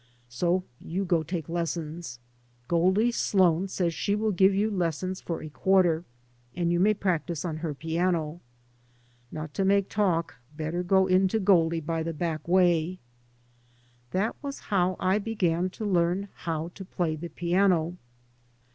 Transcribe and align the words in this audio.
So 0.29 0.63
you 0.83 1.05
go 1.05 1.21
take 1.21 1.47
lessons. 1.47 2.17
Goldie 2.67 3.11
Sloan 3.11 3.67
says 3.67 3.93
she 3.93 4.15
will 4.15 4.31
give 4.31 4.51
you 4.51 4.71
lessons 4.71 5.21
for 5.21 5.43
a 5.43 5.49
quarter, 5.49 6.05
and 6.55 6.71
you 6.71 6.79
may 6.79 6.95
practice 6.95 7.45
on 7.45 7.57
her 7.57 7.75
piano. 7.75 8.41
Not 9.31 9.53
to 9.53 9.63
make 9.63 9.89
talk, 9.89 10.37
better 10.57 10.81
go 10.81 11.05
in 11.05 11.27
to 11.27 11.39
Goldie 11.39 11.81
by 11.81 12.01
the 12.01 12.13
back 12.13 12.47
way."... 12.47 12.97
That 14.09 14.35
was 14.41 14.57
how 14.73 14.95
I 14.99 15.19
began 15.19 15.69
to 15.69 15.85
learn 15.85 16.29
how 16.33 16.69
to 16.73 16.83
play 16.83 17.15
the 17.15 17.29
piano. 17.29 17.97